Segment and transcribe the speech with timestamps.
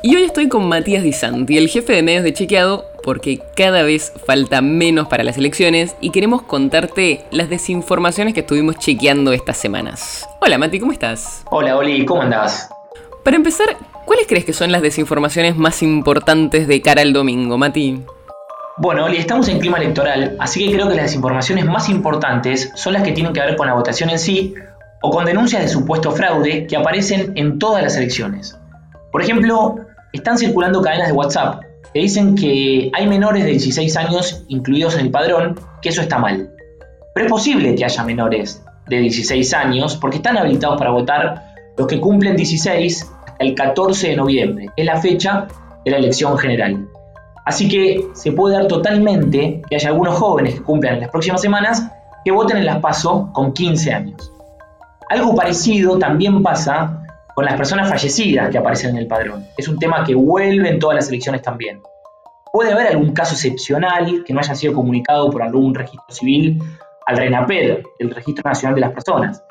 [0.00, 3.82] Y hoy estoy con Matías Di Santi, el jefe de medios de Chequeado, porque cada
[3.82, 9.56] vez falta menos para las elecciones y queremos contarte las desinformaciones que estuvimos chequeando estas
[9.56, 10.28] semanas.
[10.40, 11.42] Hola Mati, ¿cómo estás?
[11.50, 12.70] Hola Oli, ¿cómo andás?
[13.24, 18.00] Para empezar, ¿cuáles crees que son las desinformaciones más importantes de cara al domingo, Mati?
[18.76, 22.92] Bueno, Oli, estamos en clima electoral, así que creo que las desinformaciones más importantes son
[22.92, 24.54] las que tienen que ver con la votación en sí
[25.02, 28.56] o con denuncias de supuesto fraude que aparecen en todas las elecciones.
[29.10, 31.62] Por ejemplo, están circulando cadenas de WhatsApp
[31.92, 36.18] que dicen que hay menores de 16 años incluidos en el padrón, que eso está
[36.18, 36.50] mal.
[37.14, 41.86] Pero es posible que haya menores de 16 años porque están habilitados para votar los
[41.86, 45.46] que cumplen 16 hasta el 14 de noviembre, es la fecha
[45.84, 46.88] de la elección general.
[47.44, 51.40] Así que se puede dar totalmente que haya algunos jóvenes que cumplan en las próximas
[51.40, 51.90] semanas
[52.24, 54.32] que voten en las PASO con 15 años.
[55.08, 57.06] Algo parecido también pasa
[57.38, 59.46] con las personas fallecidas que aparecen en el padrón.
[59.56, 61.80] Es un tema que vuelve en todas las elecciones también.
[62.52, 66.60] Puede haber algún caso excepcional que no haya sido comunicado por algún registro civil
[67.06, 69.44] al RENAPED, el Registro Nacional de las Personas,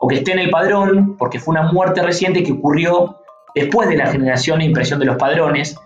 [0.00, 3.18] o que esté en el padrón porque fue una muerte reciente que ocurrió
[3.54, 5.76] después de la generación e impresión de los padrones,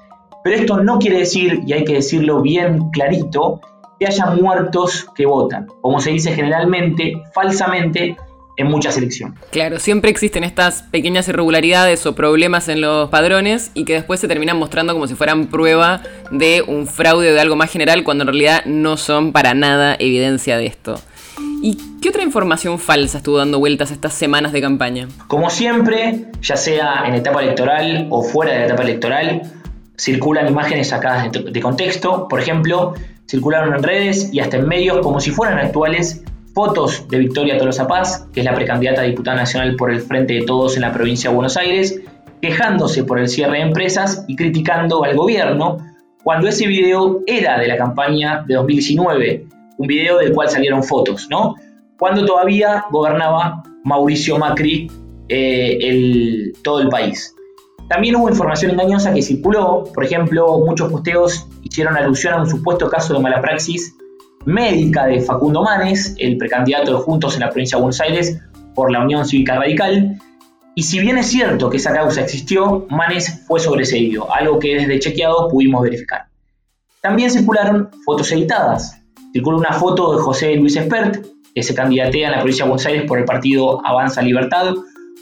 [0.45, 3.61] pero esto no quiere decir, y hay que decirlo bien clarito,
[3.99, 8.17] que haya muertos que votan, como se dice generalmente, falsamente,
[8.59, 9.39] en muchas elecciones.
[9.51, 14.29] Claro, siempre existen estas pequeñas irregularidades o problemas en los padrones y que después se
[14.29, 18.23] terminan mostrando como si fueran prueba de un fraude o de algo más general cuando
[18.23, 21.01] en realidad no son para nada evidencia de esto.
[21.63, 25.09] ¿Y qué otra información falsa estuvo dando vueltas estas semanas de campaña?
[25.29, 29.43] Como siempre, ya sea en etapa electoral o fuera de la etapa electoral,
[29.97, 32.27] circulan imágenes sacadas de contexto.
[32.29, 32.95] Por ejemplo,
[33.29, 36.23] circularon en redes y hasta en medios como si fueran actuales
[36.59, 40.35] fotos de Victoria Tolosa Paz, que es la precandidata a diputada nacional por el Frente
[40.35, 42.01] de Todos en la provincia de Buenos Aires,
[42.43, 45.77] quejándose por el cierre de empresas y criticando al gobierno,
[46.25, 49.47] cuando ese video era de la campaña de 2019,
[49.77, 51.55] un video del cual salieron fotos, ¿no?
[51.97, 54.91] Cuando todavía gobernaba Mauricio Macri
[55.29, 57.37] eh, todo el país.
[57.89, 62.91] También hubo información engañosa que circuló, por ejemplo, muchos posteos hicieron alusión a un supuesto
[62.91, 63.95] caso de mala praxis
[64.45, 68.41] médica de Facundo Manes, el precandidato de Juntos en la provincia de Buenos Aires
[68.75, 70.19] por la Unión Cívica Radical.
[70.75, 75.01] Y si bien es cierto que esa causa existió, Manes fue sobreseído, algo que desde
[75.01, 76.27] chequeado pudimos verificar.
[77.01, 79.01] También circularon fotos editadas.
[79.33, 82.87] Circuló una foto de José Luis Espert, que se candidatea en la provincia de Buenos
[82.87, 84.75] Aires por el partido Avanza Libertad,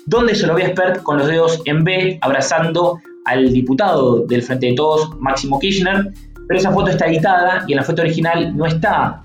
[0.07, 4.43] donde se lo ve a Espert con los dedos en B abrazando al diputado del
[4.43, 6.13] Frente de Todos, Máximo Kirchner,
[6.47, 9.23] pero esa foto está editada y en la foto original no está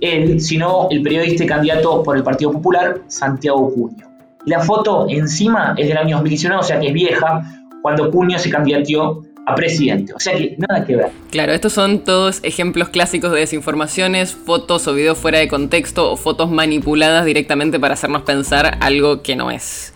[0.00, 4.06] él, sino el periodista candidato por el Partido Popular, Santiago Cuño.
[4.46, 7.42] Y la foto encima es del año 2019, o sea que es vieja,
[7.82, 10.12] cuando Cuño se candidateó a presidente.
[10.14, 11.10] O sea que nada que ver.
[11.30, 16.16] Claro, estos son todos ejemplos clásicos de desinformaciones, fotos o videos fuera de contexto o
[16.16, 19.92] fotos manipuladas directamente para hacernos pensar algo que no es.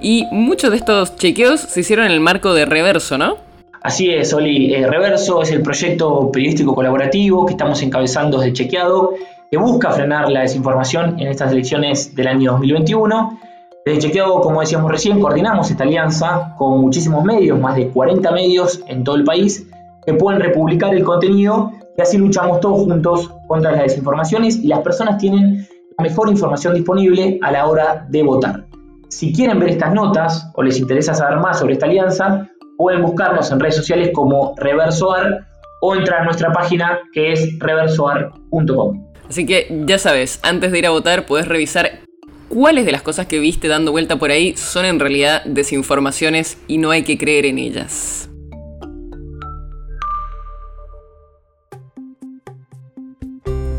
[0.00, 3.36] Y muchos de estos chequeos se hicieron en el marco de reverso, ¿no?
[3.82, 4.74] Así es, Oli.
[4.74, 9.14] Eh, Reverso es el proyecto periodístico colaborativo que estamos encabezando desde Chequeado,
[9.50, 13.40] que busca frenar la desinformación en estas elecciones del año 2021.
[13.84, 18.80] Desde Chequeado, como decíamos recién, coordinamos esta alianza con muchísimos medios, más de 40 medios
[18.86, 19.66] en todo el país,
[20.06, 24.80] que pueden republicar el contenido y así luchamos todos juntos contra las desinformaciones y las
[24.80, 25.66] personas tienen
[25.98, 28.66] la mejor información disponible a la hora de votar.
[29.08, 32.48] Si quieren ver estas notas o les interesa saber más sobre esta alianza,
[32.82, 35.46] pueden buscarnos en redes sociales como Reversoar
[35.80, 39.12] o entrar a nuestra página que es reversoar.com.
[39.28, 42.00] Así que ya sabes, antes de ir a votar puedes revisar
[42.48, 46.78] cuáles de las cosas que viste dando vuelta por ahí son en realidad desinformaciones y
[46.78, 48.28] no hay que creer en ellas.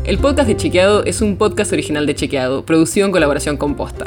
[0.06, 4.06] El podcast de Chequeado es un podcast original de Chequeado, producido en colaboración con Posta.